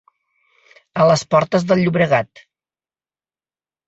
A 1.03 1.05
les 1.11 1.23
portes 1.33 1.65
del 1.71 1.81
Llobregat. 1.83 2.41